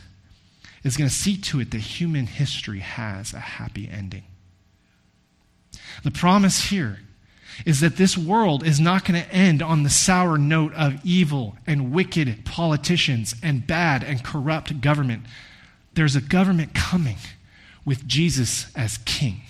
[0.84, 4.24] is going to see to it that human history has a happy ending.
[6.04, 7.00] The promise here
[7.66, 11.58] is that this world is not going to end on the sour note of evil
[11.68, 15.24] and wicked politicians and bad and corrupt government.
[15.94, 17.18] There's a government coming
[17.86, 19.42] with Jesus as king.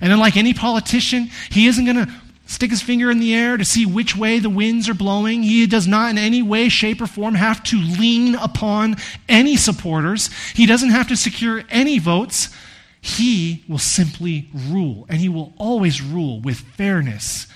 [0.00, 2.12] And unlike any politician, he isn't going to
[2.46, 5.42] stick his finger in the air to see which way the winds are blowing.
[5.42, 8.96] He does not in any way, shape, or form have to lean upon
[9.28, 10.28] any supporters.
[10.54, 12.54] He doesn't have to secure any votes.
[13.02, 17.48] He will simply rule, and he will always rule with fairness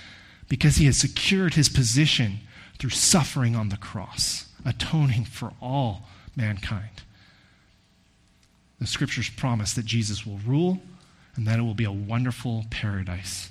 [0.48, 2.40] because he has secured his position
[2.78, 7.02] through suffering on the cross, atoning for all mankind.
[8.80, 10.80] The scriptures promise that Jesus will rule
[11.36, 13.50] and that it will be a wonderful paradise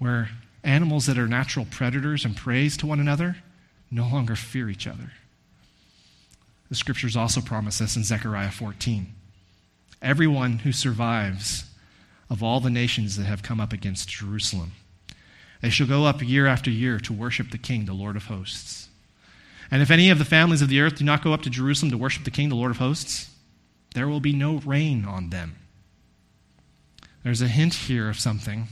[0.00, 0.30] where
[0.64, 3.36] animals that are natural predators and preys to one another
[3.92, 5.12] no longer fear each other.
[6.68, 9.14] The scriptures also promise us in Zechariah 14
[10.02, 11.64] everyone who survives
[12.28, 14.72] of all the nations that have come up against Jerusalem.
[15.60, 18.88] They shall go up year after year to worship the King, the Lord of hosts.
[19.70, 21.90] And if any of the families of the earth do not go up to Jerusalem
[21.92, 23.30] to worship the King, the Lord of hosts,
[23.94, 25.56] there will be no rain on them.
[27.22, 28.68] There's a hint here of something.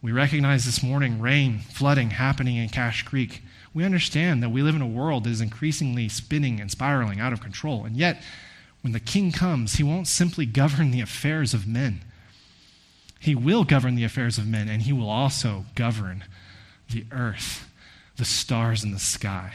[0.00, 3.42] We recognize this morning rain, flooding happening in Cache Creek.
[3.72, 7.32] We understand that we live in a world that is increasingly spinning and spiraling out
[7.32, 7.84] of control.
[7.84, 8.22] And yet,
[8.84, 12.02] when the king comes, he won't simply govern the affairs of men.
[13.18, 16.22] He will govern the affairs of men, and he will also govern
[16.90, 17.66] the earth,
[18.18, 19.54] the stars in the sky.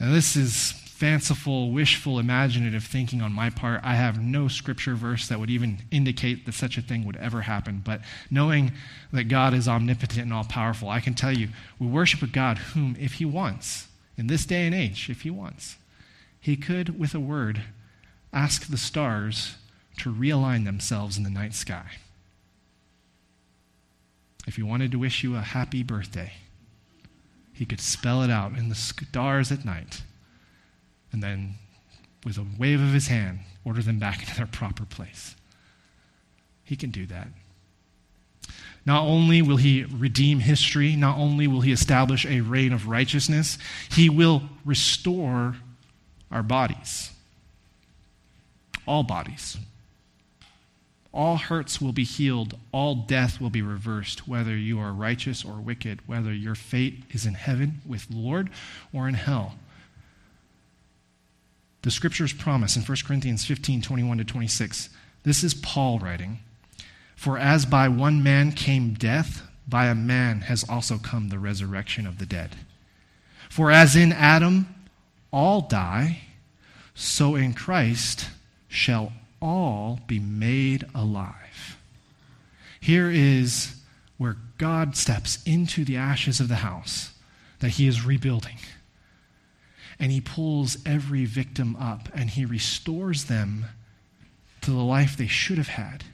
[0.00, 3.82] Now, this is fanciful, wishful, imaginative thinking on my part.
[3.84, 7.42] I have no scripture verse that would even indicate that such a thing would ever
[7.42, 7.82] happen.
[7.84, 8.00] But
[8.32, 8.72] knowing
[9.12, 12.58] that God is omnipotent and all powerful, I can tell you we worship a God
[12.58, 13.86] whom, if he wants,
[14.18, 15.76] in this day and age, if he wants,
[16.40, 17.62] he could, with a word,
[18.32, 19.56] ask the stars
[19.98, 21.92] to realign themselves in the night sky.
[24.46, 26.32] If he wanted to wish you a happy birthday,
[27.52, 30.02] he could spell it out in the stars at night,
[31.12, 31.56] and then,
[32.24, 35.36] with a wave of his hand, order them back into their proper place.
[36.64, 37.28] He can do that.
[38.86, 43.58] Not only will he redeem history, not only will he establish a reign of righteousness,
[43.90, 45.56] he will restore
[46.30, 47.10] our bodies.
[48.86, 49.56] All bodies.
[51.12, 52.56] All hurts will be healed.
[52.72, 57.26] All death will be reversed, whether you are righteous or wicked, whether your fate is
[57.26, 58.48] in heaven with the Lord
[58.92, 59.56] or in hell.
[61.82, 64.90] The scriptures promise in 1 Corinthians 15 21 to 26.
[65.24, 66.40] This is Paul writing.
[67.16, 72.06] For as by one man came death, by a man has also come the resurrection
[72.06, 72.56] of the dead.
[73.48, 74.74] For as in Adam
[75.32, 76.22] all die,
[76.94, 78.28] so in Christ
[78.68, 81.78] shall all be made alive.
[82.80, 83.76] Here is
[84.16, 87.12] where God steps into the ashes of the house
[87.60, 88.58] that he is rebuilding.
[89.98, 93.66] And he pulls every victim up and he restores them
[94.62, 96.04] to the life they should have had.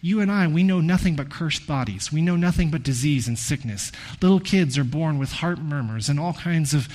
[0.00, 2.12] You and I, we know nothing but cursed bodies.
[2.12, 3.92] We know nothing but disease and sickness.
[4.20, 6.88] Little kids are born with heart murmurs and all kinds of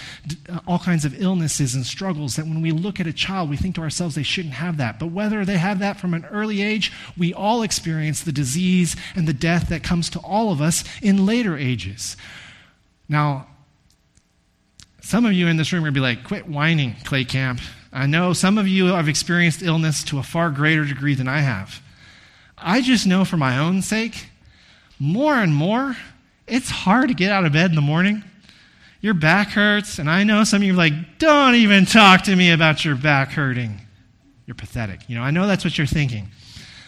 [0.49, 3.57] uh, all kinds of illnesses and struggles that when we look at a child, we
[3.57, 4.99] think to ourselves they shouldn't have that.
[4.99, 9.27] But whether they have that from an early age, we all experience the disease and
[9.27, 12.17] the death that comes to all of us in later ages.
[13.07, 13.47] Now,
[15.01, 17.61] some of you in this room are going to be like, quit whining, Clay Camp.
[17.93, 21.39] I know some of you have experienced illness to a far greater degree than I
[21.41, 21.79] have.
[22.57, 24.27] I just know for my own sake,
[24.99, 25.95] more and more,
[26.47, 28.23] it's hard to get out of bed in the morning.
[29.01, 32.35] Your back hurts, and I know some of you are like, don't even talk to
[32.35, 33.81] me about your back hurting.
[34.45, 35.01] You're pathetic.
[35.07, 36.29] You know, I know that's what you're thinking.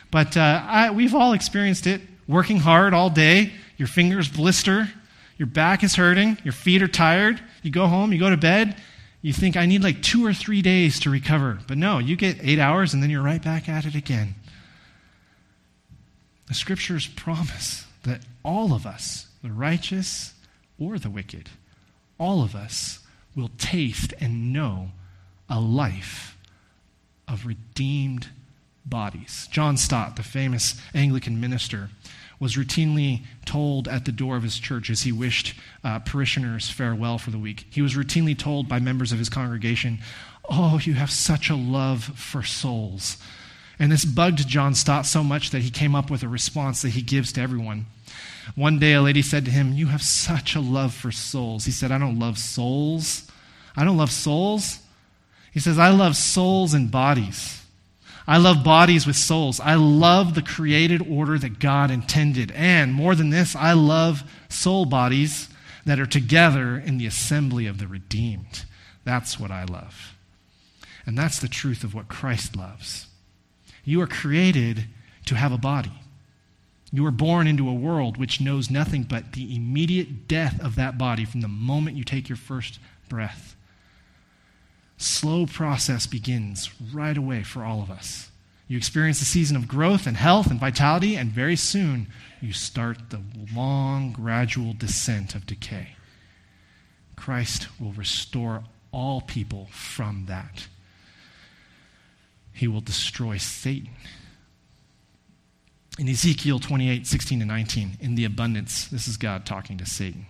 [0.09, 4.89] But uh, I, we've all experienced it working hard all day, your fingers blister,
[5.37, 7.39] your back is hurting, your feet are tired.
[7.61, 8.75] You go home, you go to bed,
[9.21, 11.59] you think, I need like two or three days to recover.
[11.67, 14.35] But no, you get eight hours and then you're right back at it again.
[16.47, 20.33] The scriptures promise that all of us, the righteous
[20.79, 21.49] or the wicked,
[22.17, 22.99] all of us
[23.35, 24.91] will taste and know
[25.49, 26.37] a life
[27.27, 28.29] of redeemed
[28.85, 29.47] bodies.
[29.51, 31.89] John Stott, the famous Anglican minister,
[32.39, 37.17] was routinely told at the door of his church as he wished uh, parishioners farewell
[37.17, 37.65] for the week.
[37.69, 39.99] He was routinely told by members of his congregation,
[40.49, 43.17] Oh, you have such a love for souls.
[43.79, 46.89] And this bugged John Stott so much that he came up with a response that
[46.89, 47.85] he gives to everyone.
[48.55, 51.65] One day, a lady said to him, You have such a love for souls.
[51.65, 53.29] He said, I don't love souls.
[53.75, 54.79] I don't love souls.
[55.51, 57.63] He says, I love souls and bodies.
[58.27, 59.59] I love bodies with souls.
[59.59, 62.51] I love the created order that God intended.
[62.51, 65.49] And more than this, I love soul bodies
[65.85, 68.65] that are together in the assembly of the redeemed.
[69.05, 70.13] That's what I love.
[71.05, 73.06] And that's the truth of what Christ loves.
[73.87, 74.83] You are created
[75.27, 75.93] to have a body.
[76.91, 80.97] You are born into a world which knows nothing but the immediate death of that
[80.97, 83.55] body from the moment you take your first breath.
[84.97, 88.29] Slow process begins right away for all of us.
[88.67, 92.07] You experience a season of growth and health and vitality, and very soon
[92.41, 93.21] you start the
[93.55, 95.95] long, gradual descent of decay.
[97.15, 100.67] Christ will restore all people from that
[102.57, 103.89] he will destroy Satan.
[105.99, 110.25] In Ezekiel 28 16 to 19, in the abundance, this is God talking to Satan.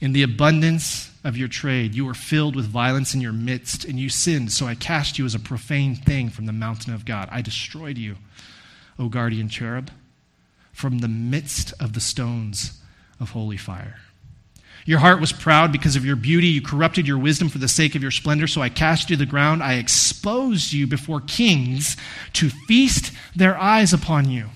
[0.00, 3.98] In the abundance of your trade, you were filled with violence in your midst, and
[3.98, 7.28] you sinned, so I cast you as a profane thing from the mountain of God.
[7.32, 8.16] I destroyed you,
[8.98, 9.90] O guardian cherub,
[10.72, 12.80] from the midst of the stones
[13.18, 13.96] of holy fire.
[14.84, 16.48] Your heart was proud because of your beauty.
[16.48, 18.46] You corrupted your wisdom for the sake of your splendor.
[18.46, 19.62] So I cast you to the ground.
[19.62, 21.96] I exposed you before kings
[22.34, 24.46] to feast their eyes upon you.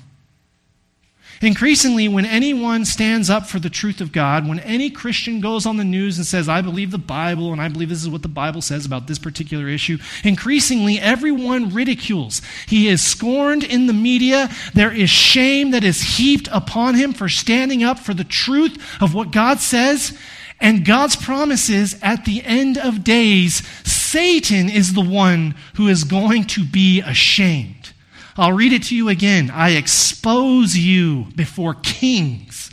[1.42, 5.76] Increasingly, when anyone stands up for the truth of God, when any Christian goes on
[5.76, 8.28] the news and says, I believe the Bible and I believe this is what the
[8.28, 12.42] Bible says about this particular issue, increasingly everyone ridicules.
[12.68, 14.50] He is scorned in the media.
[14.72, 19.12] There is shame that is heaped upon him for standing up for the truth of
[19.12, 20.16] what God says.
[20.60, 26.44] And God's promises at the end of days, Satan is the one who is going
[26.44, 27.92] to be ashamed.
[28.36, 29.50] I'll read it to you again.
[29.50, 32.70] I expose you before kings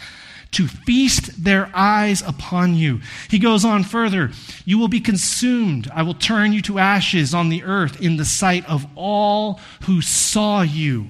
[0.52, 3.02] to feast their eyes upon you.
[3.30, 4.32] He goes on further
[4.66, 5.90] You will be consumed.
[5.94, 10.02] I will turn you to ashes on the earth in the sight of all who
[10.02, 11.10] saw you.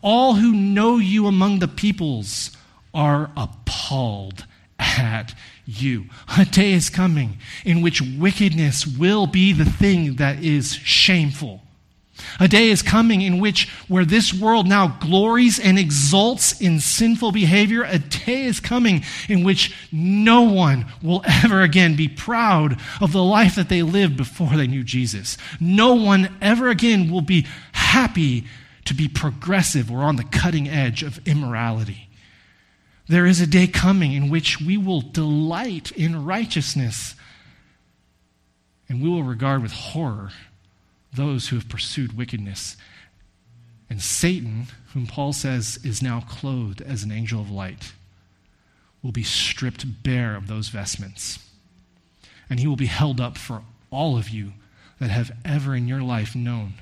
[0.00, 2.56] All who know you among the peoples
[2.94, 4.46] are appalled
[4.78, 5.34] at
[5.66, 6.06] you.
[6.38, 11.62] A day is coming in which wickedness will be the thing that is shameful.
[12.40, 17.32] A day is coming in which, where this world now glories and exults in sinful
[17.32, 23.12] behavior, a day is coming in which no one will ever again be proud of
[23.12, 25.36] the life that they lived before they knew Jesus.
[25.60, 28.44] No one ever again will be happy
[28.84, 32.08] to be progressive or on the cutting edge of immorality.
[33.08, 37.14] There is a day coming in which we will delight in righteousness
[38.88, 40.30] and we will regard with horror
[41.18, 42.76] those who have pursued wickedness.
[43.90, 47.92] And Satan, whom Paul says is now clothed as an angel of light,
[49.02, 51.38] will be stripped bare of those vestments.
[52.48, 54.52] And he will be held up for all of you
[54.98, 56.74] that have ever in your life known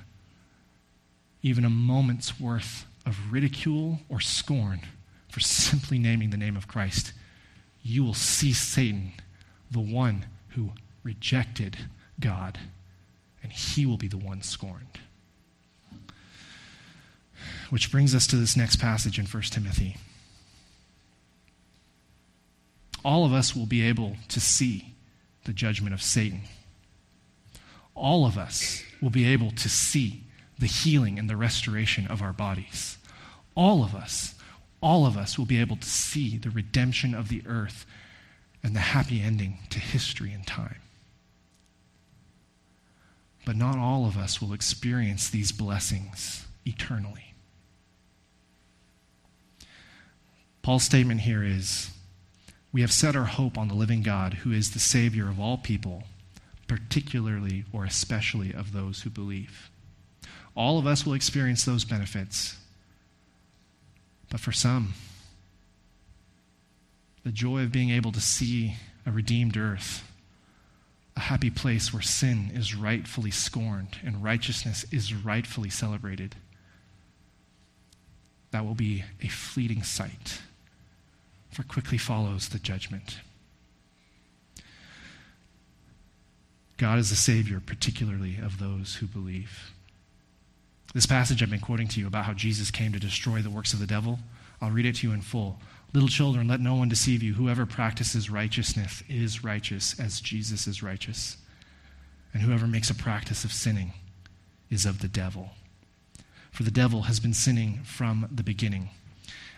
[1.46, 4.80] even a moment's worth of ridicule or scorn
[5.28, 7.12] for simply naming the name of Christ,
[7.84, 9.12] you will see Satan,
[9.70, 10.72] the one who
[11.04, 11.76] rejected
[12.18, 12.58] God,
[13.46, 14.98] and he will be the one scorned.
[17.70, 19.98] Which brings us to this next passage in 1 Timothy.
[23.04, 24.96] All of us will be able to see
[25.44, 26.40] the judgment of Satan.
[27.94, 30.24] All of us will be able to see
[30.58, 32.98] the healing and the restoration of our bodies.
[33.54, 34.34] All of us,
[34.80, 37.86] all of us will be able to see the redemption of the earth
[38.64, 40.80] and the happy ending to history and time.
[43.46, 47.32] But not all of us will experience these blessings eternally.
[50.62, 51.90] Paul's statement here is
[52.72, 55.58] We have set our hope on the living God, who is the Savior of all
[55.58, 56.02] people,
[56.66, 59.70] particularly or especially of those who believe.
[60.56, 62.56] All of us will experience those benefits.
[64.28, 64.94] But for some,
[67.22, 68.74] the joy of being able to see
[69.06, 70.05] a redeemed earth,
[71.16, 76.36] a happy place where sin is rightfully scorned and righteousness is rightfully celebrated,
[78.50, 80.40] that will be a fleeting sight,
[81.50, 83.18] for quickly follows the judgment.
[86.76, 89.72] God is the Savior, particularly of those who believe.
[90.94, 93.72] This passage I've been quoting to you about how Jesus came to destroy the works
[93.72, 94.18] of the devil,
[94.60, 95.58] I'll read it to you in full.
[95.92, 97.34] Little children, let no one deceive you.
[97.34, 101.38] Whoever practices righteousness is righteous as Jesus is righteous.
[102.32, 103.94] And whoever makes a practice of sinning
[104.70, 105.50] is of the devil.
[106.50, 108.90] For the devil has been sinning from the beginning.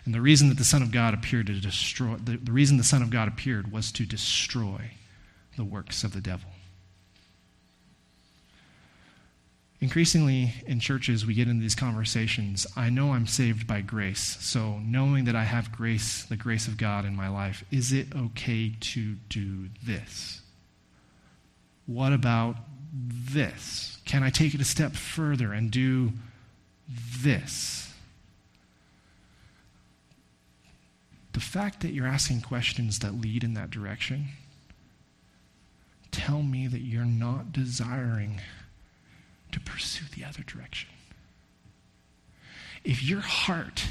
[0.05, 2.83] And the reason that the Son of God appeared to destroy, the, the reason the
[2.83, 4.91] Son of God appeared was to destroy
[5.57, 6.49] the works of the devil.
[9.81, 12.67] Increasingly in churches, we get into these conversations.
[12.75, 14.37] I know I'm saved by grace.
[14.41, 18.07] So, knowing that I have grace, the grace of God in my life, is it
[18.13, 20.41] okay to do this?
[21.85, 22.57] What about
[22.93, 23.99] this?
[24.03, 26.11] Can I take it a step further and do
[27.21, 27.93] this?
[31.31, 34.29] The fact that you're asking questions that lead in that direction
[36.11, 38.41] tell me that you're not desiring
[39.51, 40.89] to pursue the other direction.
[42.83, 43.85] If your heart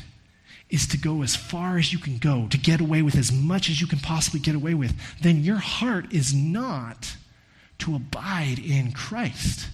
[0.70, 3.70] is to go as far as you can go, to get away with as much
[3.70, 7.16] as you can possibly get away with, then your heart is not
[7.78, 9.68] to abide in Christ.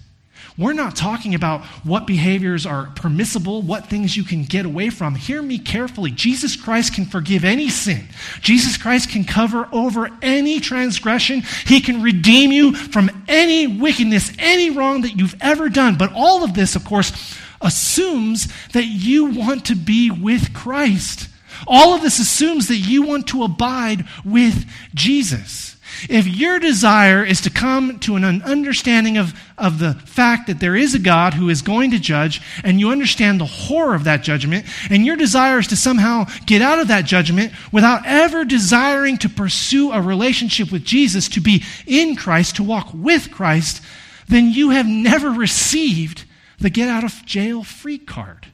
[0.57, 5.15] We're not talking about what behaviors are permissible, what things you can get away from.
[5.15, 6.11] Hear me carefully.
[6.11, 8.07] Jesus Christ can forgive any sin.
[8.39, 11.43] Jesus Christ can cover over any transgression.
[11.65, 15.97] He can redeem you from any wickedness, any wrong that you've ever done.
[15.97, 17.11] But all of this, of course,
[17.59, 21.27] assumes that you want to be with Christ.
[21.67, 25.74] All of this assumes that you want to abide with Jesus.
[26.09, 30.75] If your desire is to come to an understanding of, of the fact that there
[30.75, 34.23] is a God who is going to judge, and you understand the horror of that
[34.23, 39.17] judgment, and your desire is to somehow get out of that judgment without ever desiring
[39.19, 43.81] to pursue a relationship with Jesus, to be in Christ, to walk with Christ,
[44.27, 46.25] then you have never received
[46.59, 48.47] the get out of jail free card.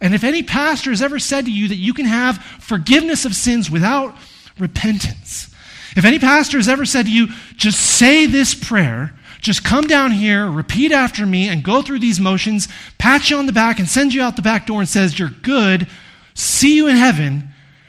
[0.00, 3.34] And if any pastor has ever said to you that you can have forgiveness of
[3.34, 4.16] sins without
[4.58, 5.52] repentance,
[5.98, 7.26] if any pastor has ever said to you,
[7.56, 12.20] just say this prayer, just come down here, repeat after me, and go through these
[12.20, 12.68] motions,
[12.98, 15.28] pat you on the back, and send you out the back door and says, You're
[15.42, 15.88] good,
[16.34, 17.48] see you in heaven,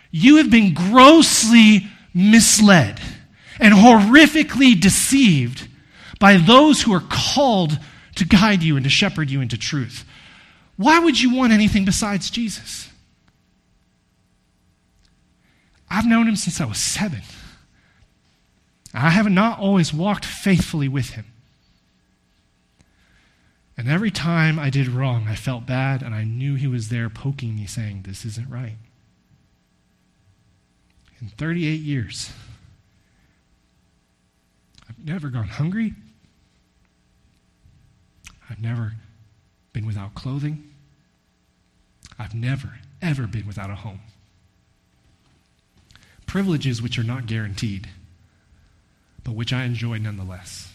[0.09, 2.99] you have been grossly misled
[3.59, 5.67] and horrifically deceived
[6.19, 7.77] by those who are called
[8.15, 10.03] to guide you and to shepherd you into truth.
[10.77, 12.89] Why would you want anything besides Jesus?
[15.91, 17.21] I've known him since I was seven.
[18.93, 21.25] I have not always walked faithfully with him.
[23.77, 27.09] And every time I did wrong, I felt bad, and I knew he was there
[27.09, 28.75] poking me, saying, This isn't right.
[31.21, 32.31] In 38 years,
[34.89, 35.93] I've never gone hungry.
[38.49, 38.93] I've never
[39.71, 40.73] been without clothing.
[42.17, 44.01] I've never, ever been without a home.
[46.25, 47.87] Privileges which are not guaranteed
[49.23, 50.71] but which I enjoy nonetheless.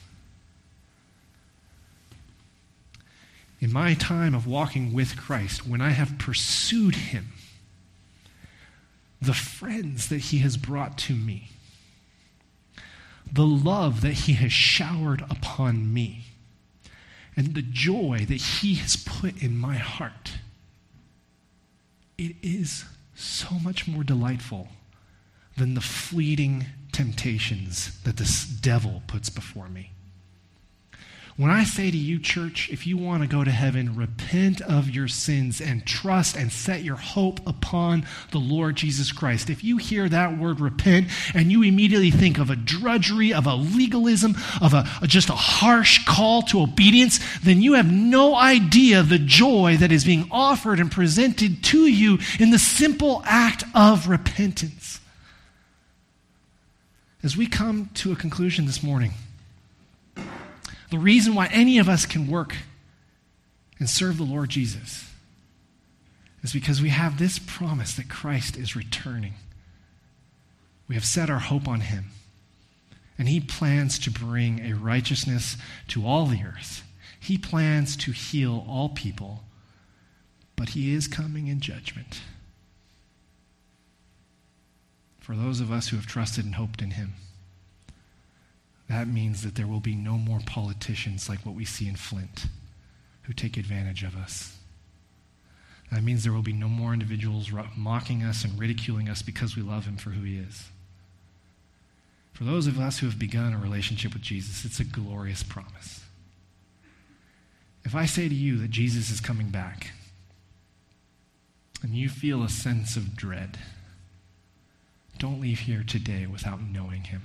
[3.60, 7.32] In my time of walking with Christ, when I have pursued Him,
[9.22, 11.48] the friends that He has brought to me,
[13.32, 16.24] the love that He has showered upon me,
[17.36, 20.32] and the joy that He has put in my heart,
[22.18, 22.84] it is
[23.14, 24.68] so much more delightful
[25.56, 29.90] than the fleeting temptations that this devil puts before me.
[31.36, 34.88] When I say to you, church, if you want to go to heaven, repent of
[34.88, 39.50] your sins and trust and set your hope upon the Lord Jesus Christ.
[39.50, 43.56] If you hear that word repent and you immediately think of a drudgery, of a
[43.56, 49.18] legalism, of a, just a harsh call to obedience, then you have no idea the
[49.18, 55.00] joy that is being offered and presented to you in the simple act of repentance.
[57.24, 59.12] As we come to a conclusion this morning,
[60.90, 62.54] the reason why any of us can work
[63.78, 65.10] and serve the Lord Jesus
[66.42, 69.32] is because we have this promise that Christ is returning.
[70.86, 72.10] We have set our hope on him.
[73.16, 75.56] And he plans to bring a righteousness
[75.88, 76.82] to all the earth.
[77.18, 79.44] He plans to heal all people,
[80.56, 82.20] but he is coming in judgment.
[85.24, 87.14] For those of us who have trusted and hoped in him,
[88.90, 92.44] that means that there will be no more politicians like what we see in Flint
[93.22, 94.58] who take advantage of us.
[95.90, 99.62] That means there will be no more individuals mocking us and ridiculing us because we
[99.62, 100.68] love him for who he is.
[102.34, 106.02] For those of us who have begun a relationship with Jesus, it's a glorious promise.
[107.82, 109.92] If I say to you that Jesus is coming back,
[111.82, 113.58] and you feel a sense of dread,
[115.18, 117.22] don't leave here today without knowing him.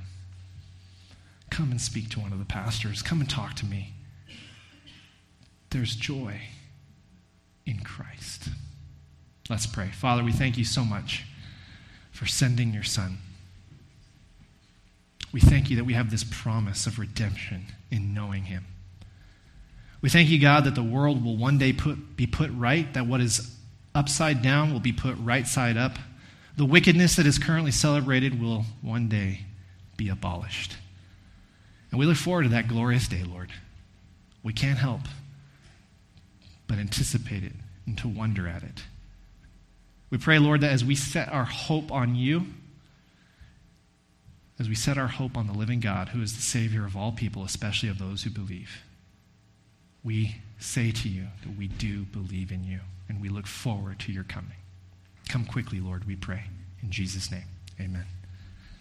[1.50, 3.02] Come and speak to one of the pastors.
[3.02, 3.94] Come and talk to me.
[5.72, 6.42] There's joy
[7.66, 8.50] in Christ.
[9.50, 9.90] Let's pray.
[9.90, 11.26] Father, we thank you so much
[12.12, 13.18] for sending your Son.
[15.32, 18.66] We thank you that we have this promise of redemption in knowing him.
[20.02, 23.06] We thank you, God, that the world will one day put, be put right, that
[23.06, 23.56] what is
[23.94, 25.98] upside down will be put right side up.
[26.60, 29.46] The wickedness that is currently celebrated will one day
[29.96, 30.76] be abolished.
[31.90, 33.50] And we look forward to that glorious day, Lord.
[34.44, 35.00] We can't help
[36.68, 37.54] but anticipate it
[37.86, 38.84] and to wonder at it.
[40.10, 42.48] We pray, Lord, that as we set our hope on you,
[44.60, 47.14] as we set our hope on the living God, who is the Savior of all
[47.14, 48.82] people, especially of those who believe,
[50.04, 54.12] we say to you that we do believe in you and we look forward to
[54.12, 54.58] your coming.
[55.30, 56.44] Come quickly, Lord, we pray.
[56.82, 57.46] In Jesus' name,
[57.80, 58.06] amen.